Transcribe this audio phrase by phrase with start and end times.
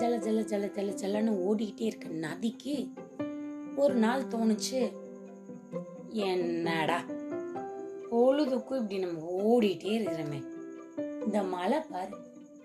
[0.00, 2.08] ஜல ஜல ஜல ஜல ஜலன்னு ஓடிக்கிட்டே இருக்க.
[2.08, 2.88] நதிக்கு
[3.76, 4.92] ஒரு நாள் தோணுச்சு.
[6.08, 7.04] என்னடா?
[8.10, 10.44] பொழுதுக்கும் இப்படி நம்ம ஓடிட்டே இருக்கிறோமே.
[11.24, 12.16] இந்த மலை பாரு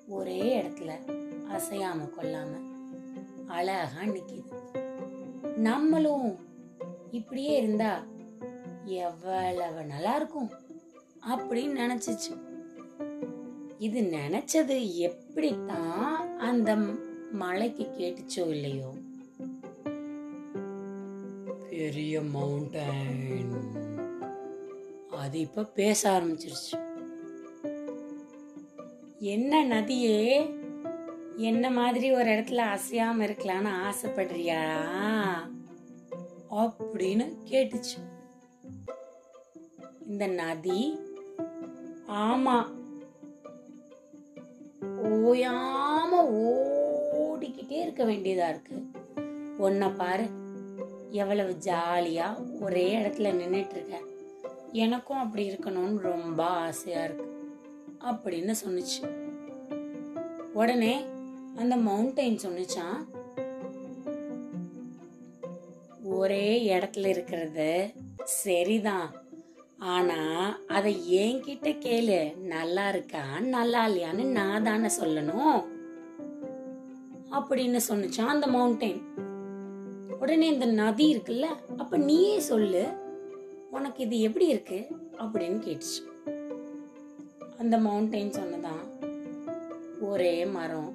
[0.07, 0.91] ஒரே இடத்துல
[1.51, 2.47] அசையாம கொள்ளாம
[3.47, 4.43] அழகா நிக்குது.
[5.55, 6.37] நம்மளும்
[7.11, 8.03] இப்படியே இருந்தா
[8.85, 10.49] எவ்வளவு நல்லா இருக்கும்
[11.29, 12.39] அப்படின்னு நினைச்சிச்சு.
[13.77, 16.77] இது நினைச்சது எப்படித்தான் அந்த
[17.35, 18.93] மலைக்கு கேட்டுச்சோ இல்லையோ?
[21.69, 23.63] பெரிய மவுண்டன்.
[25.11, 26.79] அது இப்ப பேச ஆரம்பிச்சிருச்சு.
[29.19, 30.53] என்ன நதியே?
[31.35, 34.61] என்ன மாதிரி ஒரு இடத்துல அசையாம இருக்கலாம்னு ஆசைப்படுறியா?
[36.51, 38.13] அப்படின்னு கேட்டுச்சு.
[40.07, 40.99] இந்த நதி
[42.07, 42.73] ஆமா
[45.03, 46.11] ஓயாம
[47.45, 48.91] ஓட்டிக்கிட்டே இருக்க வேண்டியதா இருக்கு.
[49.57, 50.25] உன்னை பாரு
[51.09, 53.99] எவ்வளவு ஜாலியா ஒரே இடத்துல நின்னுட்டு இருக்க.
[54.71, 57.53] எனக்கும் அப்படி இருக்கணும்னு ரொம்ப ஆசையா இருக்கு.
[58.01, 59.07] அப்படின்னு சொன்னுச்சு.
[60.53, 61.05] உடனே
[61.55, 63.05] அந்த மவுண்டைன் சொன்னுச்சான்
[66.03, 67.93] ஒரே இடத்துல இருக்கிறது
[68.23, 69.15] சரிதான்.
[69.79, 72.37] ஆனா அதை என்கிட்ட கேளு.
[72.37, 75.73] நல்லா இருக்கா நல்லா இல்லையான்னு நான் தானே சொல்லணும்.
[77.35, 79.01] அப்படின்னு சொன்னுச்சான் அந்த மவுண்டைன்
[80.19, 81.45] உடனே இந்த நதி இருக்குல்ல
[81.77, 82.83] அப்ப நீயே சொல்லு
[83.71, 84.87] உனக்கு இது எப்படி இருக்கு?
[85.19, 86.01] அப்படின்னு கேட்டுச்சு.
[87.57, 88.83] அந்த மவுண்டைன் சொன்னதான்
[89.99, 90.93] ஒரே மரம்.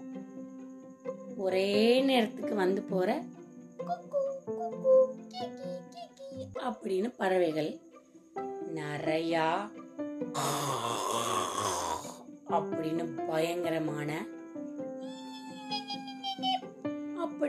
[1.37, 3.23] ஒரே நேரத்துக்கு வந்து போற
[6.55, 7.79] அப்படின்னு பறவைகள்
[8.75, 9.47] நிறையா
[12.51, 14.27] அப்படின்னு பயங்கரமான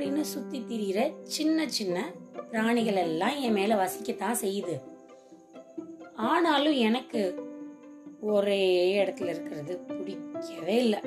[0.02, 2.14] அப்படின்னு சுத்தி திரியிற சின்ன சின்ன
[2.50, 4.82] பிராணிகள் எல்லாம் என் மேல வசிக்கத்தான் செய்யுது.
[6.16, 7.50] ஆனாலும் எனக்கு
[8.22, 11.00] ஒரே இடத்துல இருக்கிறது பிடிக்கவே இல்லை.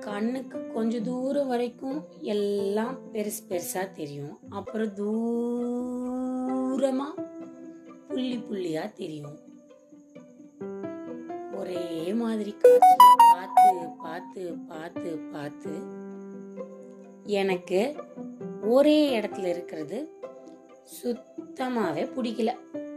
[0.00, 4.38] கண்ணுக்கு கொஞ்ச தூரம் வரைக்கும் எல்லாம் பெருசு பெருசா தெரியும்.
[4.50, 7.08] அப்புறம் தூரமா
[8.08, 9.38] புள்ளி புள்ளியா தெரியும்.
[11.52, 16.08] ஒரே மாதிரி காட்சியை பார்த்து பார்த்து பார்த்து பார்த்து
[17.30, 17.80] எனக்கு
[18.68, 19.98] ஒரே இடத்துல இருக்கிறது
[20.94, 22.52] சுத்தமாவே பிடிக்கல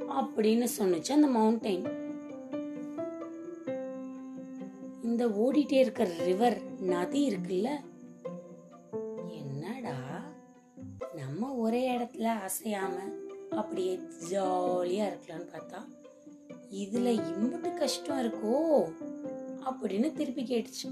[0.10, 1.86] அப்படின்னு சொன்னுச்சு அந்த மவுண்டைன்
[5.04, 7.70] இந்த ஓடிட்டே இருக்கிற ரிவர் நதி இருக்குல்ல?
[9.32, 9.98] என்னடா?
[11.16, 12.96] நம்ம ஒரே இடத்துல அசையாம
[13.50, 14.00] அப்படியே
[14.32, 15.82] ஜாலியா இருக்கலாம்னு பார்த்தா
[16.72, 18.56] இதுல இம்புட்டு கஷ்டம் இருக்கோ
[19.66, 20.88] அப்படின்னு திருப்பி கேட்டுச்சு.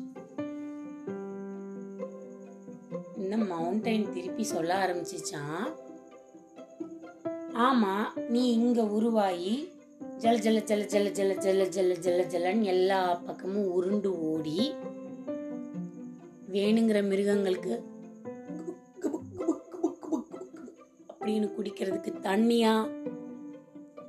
[3.31, 5.68] இந்த மவுண்டைன் திருப்பி சொல்ல ஆரம்பிச்சிச்சான்
[7.58, 7.94] ஆமா
[8.30, 9.53] நீ இங்க உருவாகி
[10.19, 12.97] ஜல ஜல ஜல ஜல ஜல ஜல ஜல ஜல ஜலன்னு எல்லா
[13.28, 14.58] பக்கமும் உருண்டு ஓடி
[16.52, 17.74] வேணுங்கிற மிருகங்களுக்கு
[21.09, 22.75] அப்படின்னு குடிக்கிறதுக்கு தண்ணியா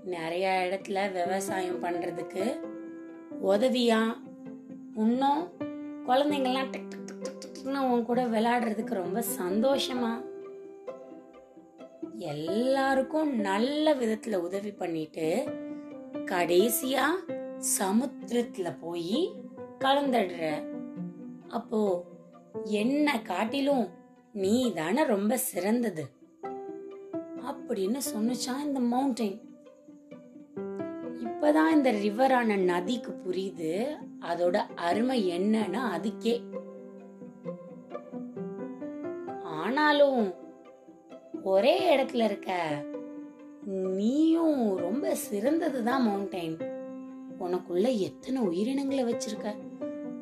[0.06, 2.46] நிறைய இடத்துல விவசாயம் பண்றதுக்கு
[3.52, 4.02] உதவியா
[4.96, 5.44] இன்னும்
[6.08, 7.31] குழந்தைங்கள்லாம் டக் டக்
[7.64, 10.24] டக் உன் கூட விளையாடுறதுக்கு ரொம்ப சந்தோஷமா?
[12.16, 15.44] எல்லாருக்கும் நல்ல விதத்துல உதவி பண்ணிட்டு
[16.14, 17.02] கடைசியா
[17.78, 19.32] சமுத்திரத்துல போய்
[19.78, 20.66] கலந்துடுற.
[21.48, 22.04] அப்போ
[22.64, 23.88] என்ன காட்டிலும்
[24.32, 26.06] நீ தானே ரொம்ப சிறந்தது.
[27.46, 29.40] அப்படின்னு சொன்னுச்சான் இந்த மவுண்டைன்
[31.24, 33.96] இப்பதான் இந்த ரிவரான நதிக்கு புரியுது.
[34.20, 36.42] அதோட அருமை என்னன்னு அதுக்கே.
[39.72, 40.34] ஆனாலும்
[41.42, 42.82] ஒரே இடத்துல இருக்க
[43.64, 46.72] நீயும் ரொம்ப சிறந்ததுதான் மவுண்டைன்
[47.40, 49.54] உனக்குள்ள எத்தனை உயிரினங்களை வச்சிருக்க?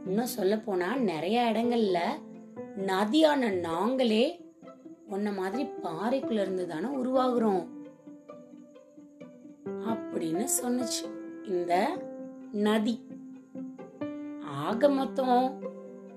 [0.06, 1.98] இன்னும் சொல்ல போனா நிறைய இடங்கள்ல
[2.76, 4.40] நதியான நாங்களே
[5.08, 7.66] உன்ன மாதிரி பாறைக்குள்ள இருந்து தானே உருவாகுறோம்.
[9.66, 11.10] அப்படின்னு சொன்னுச்சு
[11.46, 12.02] இந்த
[12.52, 13.06] நதி.
[14.44, 15.60] ஆக மொத்தம்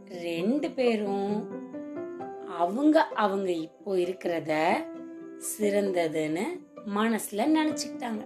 [0.06, 1.62] ரெண்டு பேரும்
[2.60, 4.54] அவங்க அவங்க இப்போ இருக்கிறத
[5.60, 6.46] சிறந்ததுன்னு
[6.96, 8.24] மனசுல நினைச்சுக்கிட்டாங்க.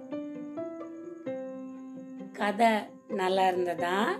[2.33, 2.67] கதை
[3.07, 4.19] நல்லா இருந்ததா?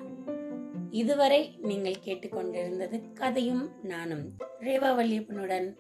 [0.91, 5.75] இதுவரை நீங்கள் கேட்டுக்கொண்டிருந்தது கதையும் நானும் ரேவா வல்லியப்பனுடன்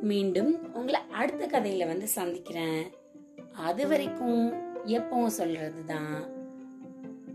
[0.00, 2.92] மீண்டும் உங்களை அடுத்த கதையில வந்து சந்திக்கிறேன்.
[3.52, 4.52] அது வரைக்கும்
[4.86, 6.34] எப்பவும் சொல்றது தான்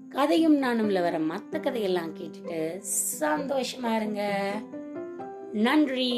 [0.09, 2.81] கதையும் நானும்ல வர மற்ற கதையெல்லாம் கேட்டுட்டு
[3.19, 4.23] சந்தோஷமா இருங்க.
[5.64, 6.10] நன்றி